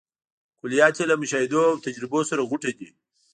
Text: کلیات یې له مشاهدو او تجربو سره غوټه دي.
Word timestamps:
کلیات 0.59 0.95
یې 0.99 1.05
له 1.11 1.15
مشاهدو 1.21 1.61
او 1.71 1.81
تجربو 1.85 2.19
سره 2.29 2.41
غوټه 2.49 2.71
دي. 2.79 2.87